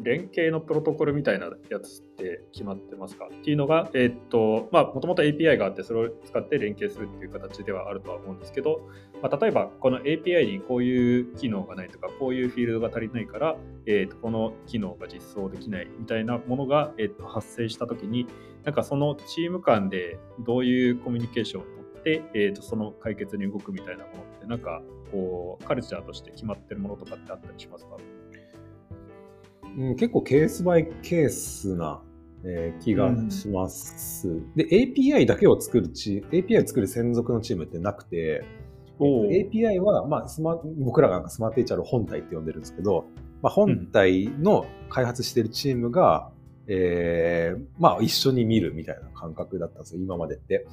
[0.01, 3.27] 連携のプロトコルみたいなやつって決まってますか？
[3.27, 8.81] っていうのが、えー、っと、まあ、もともと API があって、それを使って連携するっていう形ではあるとは思うんですけど、
[9.23, 13.57] まあ、例えば、この API にこういう機能がないとか、こういうフィールドが足りないから、
[13.87, 18.27] えー、っとこの機能が実装できないみたいなものが、えー、っと発生したときに、
[18.65, 27.97] なんかそのチーム間でどういうコミュニケーションをとって、えー、っとその解決に動くみたいなものって、なんかこう、カルチャーとして決まってるものとかってあったりしますか？
[29.77, 32.03] うん、結構ケースバイケースな、
[32.45, 34.55] えー、気がします、うん。
[34.55, 38.45] で、API だけを作るチーム、API を作る専属のチームってなくて、
[39.01, 43.07] API は、まあ、スマ僕らがスマート HR 本体って呼んでるんですけど、
[43.43, 46.31] まあ、本体の開発してるチームが、
[46.71, 50.67] えー、まあ一緒に見るみたいな感覚だったんですよ、今までって。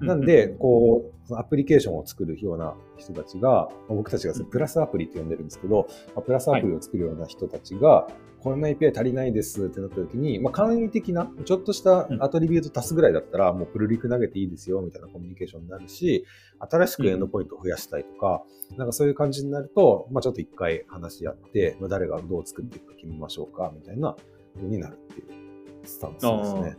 [0.00, 5.88] なんで、こう、アプリケーションを作るような人たちが、僕たちがプラスアプリって呼んでるんですけど、
[6.24, 8.06] プラスアプリを作るような人たちが、
[8.42, 16.24] こんな API 足りないですってなった時に、まあ、簡易的な、ちょっとしたアトリビュート足すぐらいだったら、もうプルリク投げていいですよみたいなコミュニケーションになるし、
[16.58, 18.42] 新しくエンドポイントを増やしたいとか、
[18.78, 25.86] なんかそういう感じになると、まあ、ちょっと一回話し合って、まあ、誰がどう作っていくか決めましょうかみたいな風になるっていう。
[25.86, 26.76] スタンスですね。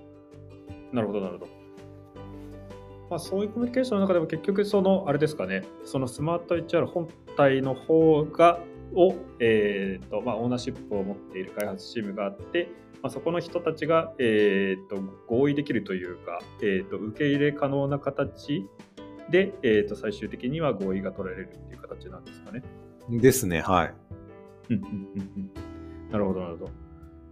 [0.91, 1.61] なるほど、なるほど。
[3.09, 8.61] まあ、そういうコミュニケーションの中でも結局そのあれですかねそのスマート HR 本体の方が
[8.95, 12.69] を、えーとまあ、オーナーシップを持っている開発チームがあって、
[13.01, 18.65] まあ、そこの人たちが、えーと、合意できるというか、えーと、受け入れ可能な形
[19.29, 22.63] で、えーと、最終的には合意が取られるっていう形なんですかね。
[23.09, 23.93] ですね、はい。
[26.11, 26.71] なるほど、なるほど。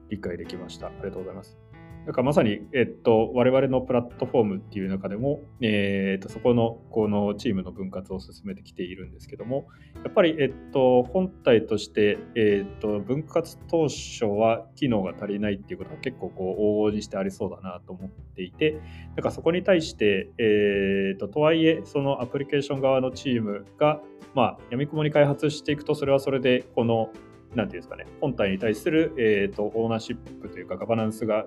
[0.09, 0.87] 理解できました。
[0.87, 1.57] ありがとうございます。
[2.05, 9.67] なんかまさに、えっと、我々のプラットフォームっていう中でも、えっと、そこのこのチームの分割を進めてきているんですけども、
[10.03, 18.81] やっぱり、えっと、本体として、えっと、分割当初は機能が足りないっていうことが結構こう往々にしてありそうだなと思っていて、
[19.15, 24.01] なんかそこに対して、えっと、とはいえ、そのアプリケーション側のチームが、
[24.33, 27.11] まあ、闇雲に開発していくと、それはそれで、この
[27.55, 31.45] なんていうんですかね、本体に対する、えーと、オーナーシップというか、ガバナンスが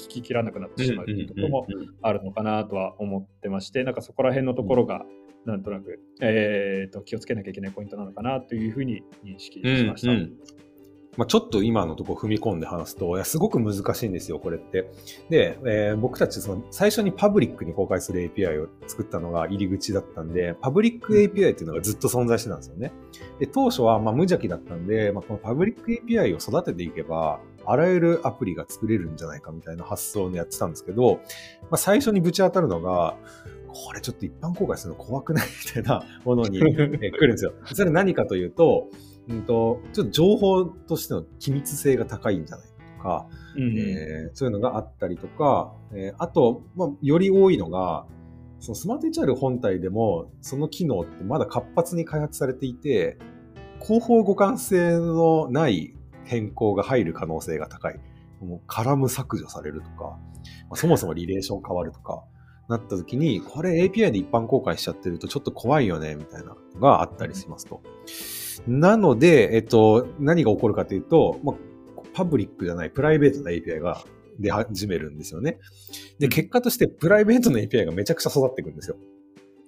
[0.00, 1.66] 聞ききらなくなってしまうというところも
[2.02, 5.04] あるのかなとは思ってまして、なんかそこら辺のところが、
[5.44, 10.12] なんとなく、えーと、気をつけなきゃいけないポイントなのかなというふうに認識しました。
[10.12, 10.32] うんうん
[11.18, 14.88] まあ、ちょっと今のところ踏み込んで話すと、いや、すごく難しいんですよ、これって。
[15.28, 22.92] で、えー、僕たちその最初にパブリックに公開する API を作ったのが入り口だったんで、パブリック API っていうのがずっと存在してたんですよね。
[23.40, 31.16] で、当初はまあ無邪気だったんで、まあ、このパブリック API を育てていけば、あらゆるアプリが作れるんじゃないかみたいな発想をやってたんですけど、
[31.62, 33.16] まあ、最初にぶち当たるのが、
[33.66, 35.46] これちょっと一般公開するの怖くない？
[35.66, 36.92] みたいなものに 来るん
[37.32, 37.54] ですよ。
[37.64, 38.88] それ何かというと、
[39.28, 48.06] うんと、ちょっと情報としての機密性が高いんじゃないかとか、うん、えー、そういうのがあったりとか、えー、あと、まあ、より多いのが、
[48.60, 53.18] そのスマート HR 本体でも、その機能ってまだ活発に開発されていて、
[53.80, 58.00] 広報互換性のない変更が入る可能性が高い。
[58.40, 60.18] もうカラム削除されるとか、ま
[60.72, 62.24] あ、そもそもリレーション変わるとか、
[62.68, 67.82] なった時に、これ API で一般公開しちゃってるとちょっと怖いよね、みたいなのがあったりしますと。
[68.66, 71.56] なので、えっと、何が起こるかというと、まあ、
[72.12, 74.02] パブリックじゃない、プライベートな API が
[74.38, 75.58] 出始めるんですよね。
[76.18, 78.96] で、結果としてプライベートの API がめちゃくちゃ育っていくんですよ。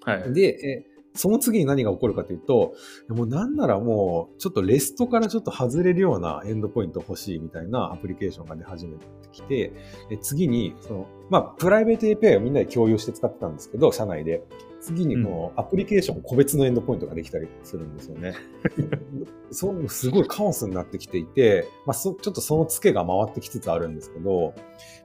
[0.05, 0.33] はい。
[0.33, 2.75] で、えその次に何が起こるかというと、
[3.09, 9.73] もうなんならもう、ちょっとレストからちょっと外れるようなエンドポイント欲しいみたいなアプリケーションが出始めてきて、
[10.21, 14.45] 次に、その、まあ、プライベート API をみんなで共有して使ってたんですけど、社内で。
[14.81, 18.35] 次にこのアプリケーション個別のエンドポイントができたりするんですよね。
[19.53, 24.55] そうすごいカオスになってきていて、まあ、ちょっとそのツケが回ってきつつあるんですけど、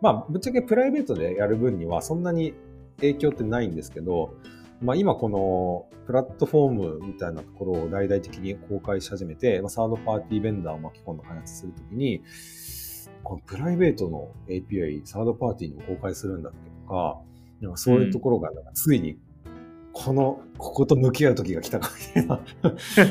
[0.01, 2.53] まあ、ぶっちゃけプライベートでやる分にはそんなに
[2.97, 4.35] 影響ってないんですけど、
[4.81, 12.21] まあ、今このプラットフォームみたいなところを大々的に公開し始めて、まあ、サードパーティーベンダーを巻き込んだ開発するときに、
[13.23, 17.21] このプライベートの API、サードパーティーにも公開するんだっけとか、
[17.75, 19.17] そういうところが、ついに、
[19.97, 22.39] この、ここと向き合う時が来たかみたいな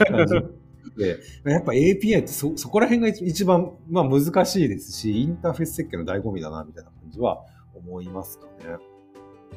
[0.07, 0.35] 感じ
[1.03, 1.19] で、
[1.51, 7.43] やっぱ API ってそ、そこら辺が一番、まあ難しいですし、インターフェース設計の醍醐味だな、みたいな感じは
[7.75, 8.77] 思いますかね。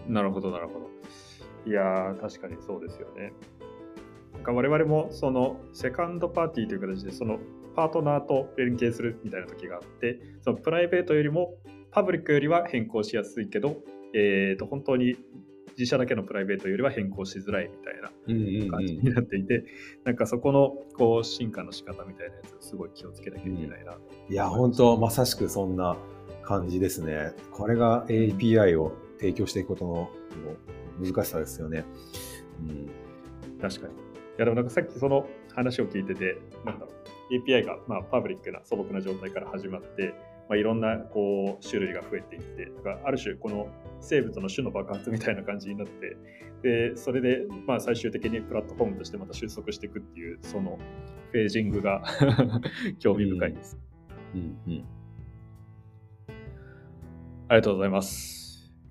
[0.08, 0.90] なるほど、なるほど。
[1.70, 3.34] いやー、確かにそうですよね。
[4.34, 7.40] なんか我々もそのセカンドパーティーという形でその
[7.76, 11.56] パートナーと連携するみたいな時があって、そのプライベートよりも
[11.92, 13.82] パブリックよりは変更しやすいけど、
[14.14, 15.18] えー、と本当に
[15.78, 18.10] 自社だけのプライベートよりは変更しづらいみたいな
[18.72, 19.64] 感じになっていて、
[20.04, 25.96] なんかそこのこう進化の仕方みたいなやつすごい気をつけなきゃいけないな、うん、いや、本当まさしくそんな
[26.44, 27.34] 感じですね。
[27.52, 30.10] これが API を提供していくことの
[31.00, 31.86] 難しさですよね。
[32.62, 33.94] うん、確かに。
[33.94, 33.98] い
[34.40, 36.92] やでもなんかさっきその話を聞いてて、なんだろ
[37.32, 40.14] う、API がまあパブリックな素朴な状態から始まって、
[40.50, 43.68] まあ、いろんなこう種類が増えていって、だからある種この
[44.00, 46.18] 生物の種の爆発みたいな感じになって、
[46.64, 50.80] でそれでまあ最終的にプラットフォームとしてまた収束していくっていう、その
[51.32, 52.04] フェージングが
[53.00, 53.78] 興味深いです。
[54.34, 54.86] うん、うん、うん、
[57.50, 58.38] ありがとうございます。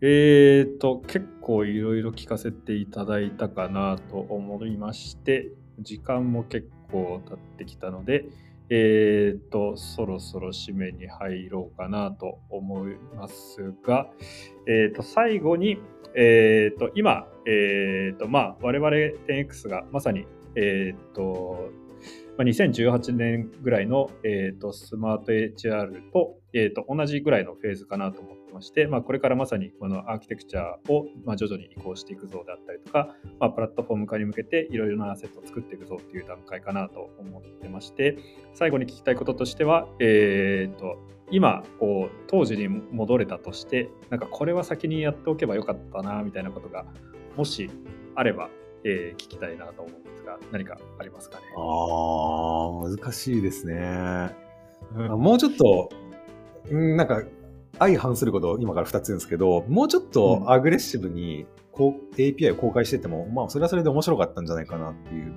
[0.02, 8.26] えーと、結構いろいろ聞かせていただいたかなと思いまして、時間も結構経ってきたので、
[8.68, 14.10] えーと、そろそろ締めに入ろうかなと思いますが、
[14.66, 15.78] えーと、最後に、
[16.14, 21.70] えーと、今、えーとまあ、我々 10X がまさに、えっと、
[22.38, 38.16] 2018年ぐらいの、えーと、スマート HR と,、えーと、同じぐらいのフェーズかなと思ってまして、まあ、これからまさにこのアーキテクチャを、まあ、徐々に移行していくぞであったりとか、まあ、プラットフォーム化に向けていろいろなアセットを作っていくぞっていう段階かなと思ってまして
[38.54, 40.96] 最後に聞きたいこととしては、えーと、
[41.30, 46.86] 今こう当時に戻れたとしてなんかこれは先にやっておけばよかったなみたいなことが
[47.36, 47.70] もし
[48.14, 48.48] あれば、
[48.84, 51.44] えー、聞きたいなと思うんですが何かありますかね？
[51.54, 54.34] ああ難しいですね、
[54.96, 55.90] うん、もうちょっと
[56.70, 57.22] なんか
[57.78, 65.34] 相反することを今から2つ言うんですけど、もうちょっとアグレッシブにこう API を公開してても、まあ、それはそれで面白かったんじゃないかなっていう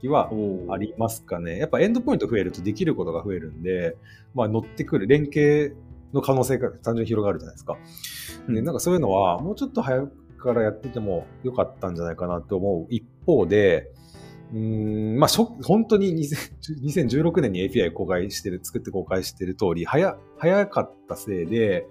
[0.00, 0.30] 気は
[0.70, 1.58] ありますかね。
[1.58, 3.96] やっぱエンドポイント増えるとできることが増えるんで、
[4.34, 5.76] まあ、乗ってくる連携
[6.12, 7.76] の可能性が単純に広がるじゃないですか。
[8.48, 13.90] で、なんかそういうのは、もうちょっと早くからやっててもよかったんじゃないかなと思う一方で、
[14.54, 15.28] うん、まあ、
[15.64, 21.88] 本当に2016 年に API 公開してる、作って公開してる通り、早、早かったせいで、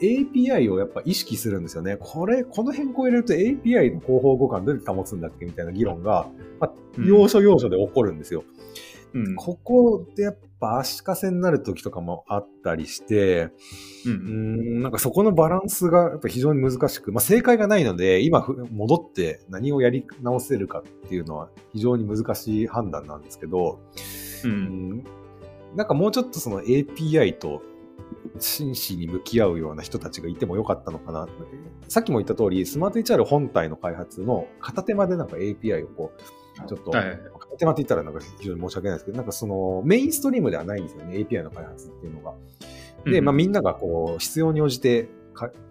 [0.00, 1.98] API をやっぱ意識するんですよね。
[2.00, 8.44] これ、この変更入れると API の広報互換どうやって保つんだっけみたいな議論が、まあ、要所要所で起こるんですよ。
[8.48, 13.50] うんうん、ここでやっぱ足かせになる時とかもあったりして、
[14.04, 14.14] うん、う
[14.80, 14.82] ん。
[14.82, 23.80] なんかそこのバランスがやっぱ非常に難しく、まあ、正解がないので、今戻って何をやり直せるかっていうのは非常に難しい判断なんですけど、
[24.44, 25.04] うん、うん、
[25.76, 27.62] なんかもうちょっとその API と
[28.38, 31.26] 真摯に向き合うような人たちがいてもよかったのかな。
[31.88, 37.20] さっきも言った通り、スマート HR 本体の開発の片手間でなんか API をこう、ちょっと、はい、
[37.58, 42.34] 手間って言ったらなんか非常に申し訳ないですけど、なんかそのメインストリームではないんですよね、API の開発っていうのが。
[43.04, 45.08] で、まあみんながこう必要に応じて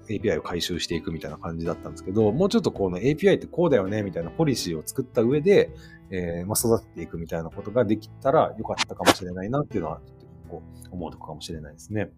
[0.08, 5.72] API を回収していくみたいな感じだったんですけど、もうちょっとこの API ってこうだよねみたいなポリシーを作った上で、
[6.12, 12.12] えー、まあ育てていくみたいなことができたらよかったかもしれないなっていうのは、ちょっとこう思うとこかもしれないですね。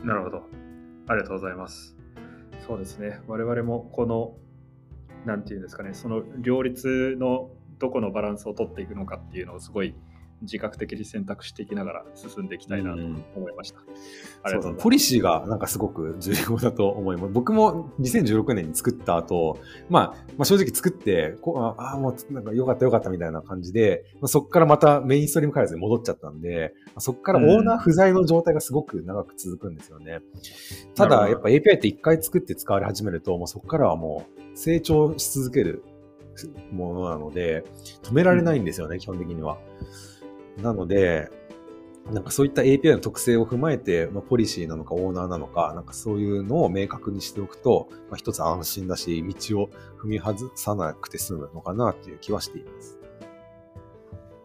[0.00, 0.42] うん、なるほど。
[1.08, 1.96] ありがとうございます。
[2.66, 3.20] そうですね。
[3.28, 4.36] 我々もこの
[5.24, 9.94] なんていうんですかね、その両立のどこのバランスを取っていくのかっていうのをすごい
[10.42, 13.02] 自覚的に選択していきながら進んでいきたいなと
[13.36, 13.80] 思いました。
[13.80, 13.84] うん、
[14.42, 14.76] ありがとう。
[14.76, 17.32] ポリシーがなんかすごく重要だと思います。
[17.32, 19.58] 僕も2016年に作った後、
[19.88, 30.20] まあ、まあ、正直作って、こああ、もうなんか良かった良かったみたいな感じで、まあ、そこからまたメインストリーム開発に戻っちゃったんで、まあ、そこからオーナー不在の状態がすごく長く続くんですよね。
[30.88, 35.82] うん、ただ、やっぱ API って一回作って使われ始めると、もうそこからはもう成長し続ける
[36.72, 37.64] ものなので、
[38.02, 39.58] 止められないんですよね、基本的には。
[40.62, 41.30] なので、
[42.12, 49.70] なんかそういった API の特性を踏まえて、まあ、ポリシーなのかオーナーなのか、なんかそういうのを明確にしておくと、まあ、一つ安心だし、道を
[50.00, 52.98] 踏み外さなくて済むのかなという気はしています。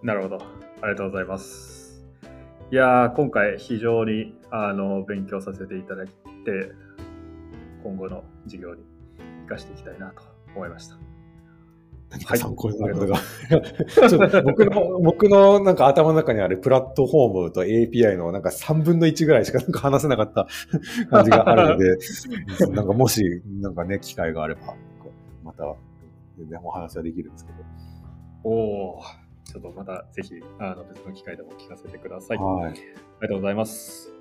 [0.01, 0.37] なるほど。
[0.81, 2.03] ありがとうございます。
[2.71, 6.71] いやー、今回非常にあの勉強させていただいて、
[7.83, 8.83] 今後の授業に
[9.43, 10.23] 生かしていきたいなと
[10.55, 11.10] 思いました。
[12.11, 20.47] 何か参考になるこ とが、はい、僕の、僕のなんか頭の中にあるプラットフォームと API のなんか3分の1ぐらいしかなんか話せなかった
[21.09, 21.97] 感じがあるので、
[22.75, 23.23] なんかもし、
[23.61, 24.75] なんかね、機会があれば、
[25.43, 25.73] また
[26.37, 27.57] 全然お話はできるんですけど。
[28.43, 28.49] お
[28.97, 29.01] お
[29.45, 32.37] ちょっとまたぜひ、あの別の機会でも聞かせてください。
[32.37, 32.71] はい。
[32.71, 32.81] あり
[33.21, 34.13] がとうございます。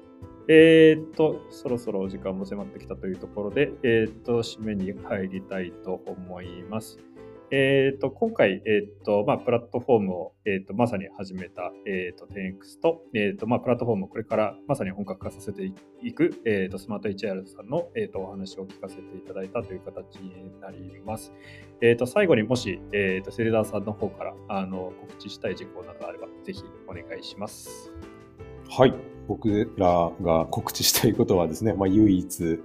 [0.48, 6.98] えー、っと、そろそろお時間も迫ってきたというところで、えー、っと、締めに入りたいと思います。
[7.52, 15.64] えーと、今回、えーとまあ、プラットフォームを、えーと、まさに始めた、えーと、10X と,、えーとまあ、プラットフォームをこれからまさに本格化させて
[16.00, 21.32] いく、えー、とスマート HR さんの、えー、とお話を聞かせていただいたという形になります。
[21.80, 27.92] えー、と最後にもし、えー、とセレダーさんの方からあの告知したい事項などあれば、ぜひお願いします。
[28.68, 28.94] はい。
[29.26, 32.60] 僕らが告知したいことはですね、まあ、唯一、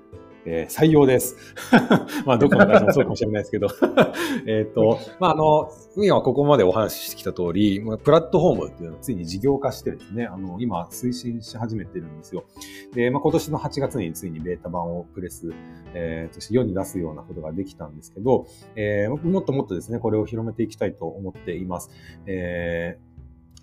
[0.46, 1.36] えー、採用です。
[2.26, 3.68] まあ、どこの会社もそうかもしれないですけど
[4.48, 12.46] えっと、まあ、あの、今ここまでお話ししてきた通り、プラットフォームっていうのをついに事業化してですね、あの、今推進し始めてるんですよ。
[12.94, 15.52] で、まあ、今年の8月についにベータ版をプレス、
[15.94, 21.90] えー、として世に出すようなことができたんですけど、えー、もっともっとですね、これを広めていきたいと思っています。
[22.26, 23.16] えー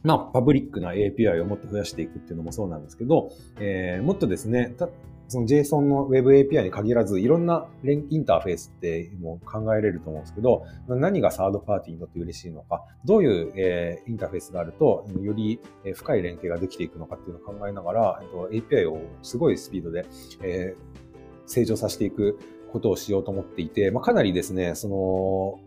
[0.05, 3.31] まあ、パブリックな API をもっと増やしていくっていうのもそうなんですけど、
[3.61, 4.75] えー、もっとですね、
[5.29, 15.61] その JSON の Web API に限らず、いろんなインターフェースってもう考えれると思うんですけど、何がサードパーティーにとって嬉しいのか、どういう、えー、インターフェースがあると、より
[15.95, 20.05] 深い連携ができていくのかっていうのを考えながら、えっと、API をすごいスピードで、
[20.43, 22.39] えー、成長させていく
[22.73, 25.61] ことをしようと思っていて、まあ、かなりですね、その、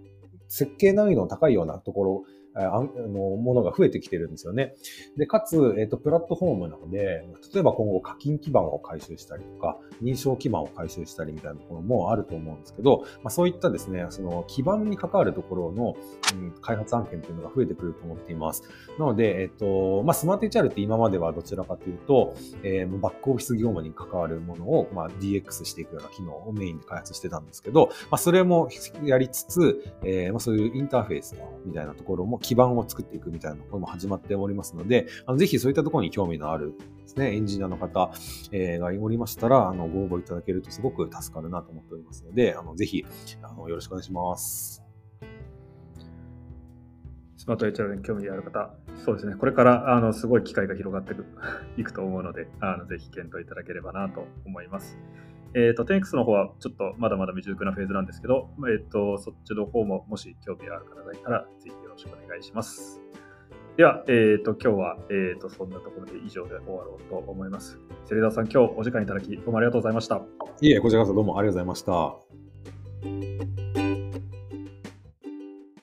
[0.47, 2.23] 設計難易度の高いようなところ
[2.55, 2.87] あの
[3.35, 4.75] ものが増えてきてるんですよね。
[5.17, 15.95] で、かつ、えっ、と、プラットフォームなので、例えば今後課金基盤を回収したりとか、認証基盤を回収したりみたいなところもあると思うんですけど、まあ、そういったですね、その基盤に関わるところの、
[16.33, 18.63] うん、開発案件っていうのが増えてくると思っています。
[18.97, 28.69] なので、えっ、と、まあ、スマート HR って今まではどちらかというと、えー、バックオフィス業務に関わるものを、まあ、DX していくような機能をメインで開発してたんですけど、まあ、それも
[29.03, 31.35] やりつつ、えー、まあ、そういうインターフェース
[31.65, 38.11] みたいなところも基盤を作っていくみたいなころも始まっておりますので、あのぜひそういったところに興味のあるですね、エンジニアの方、
[38.51, 43.03] えー、がおりましたら、あの、ご応募いただけるとすごく助かるなと思っておりますので、あの、ぜひ、
[43.41, 44.83] あの、よろしくお願いします。
[47.37, 48.73] スマート HR に興味ある方、
[49.05, 51.13] そうですね、これからあのすごい機会が広がって
[51.79, 54.97] いくと思うので、あのぜひ検討いただければなと思います。
[55.53, 63.01] えっ、ー、と、10X の方はちょっとまだまだ未熟なフェーズなんですけど、えっ、ー、と、そっちの方ももし興味ある方がいたら、ぜひろしくお願いします。
[63.77, 67.79] では、えっ、ー、と、今日は、えっ、と、そんなところで以上で終わろうと思います。
[68.05, 70.21] セレダさん、今日お時間いただき、どうもありがとうございました。
[70.61, 73.64] いえ、こちらこそどうもありがとうございました。